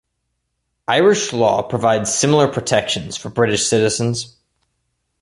Irish 0.87 1.31
law 1.31 1.61
provides 1.61 2.11
similar 2.11 2.47
protections 2.47 3.17
for 3.17 3.29
British 3.29 3.67
citizens. 3.67 4.35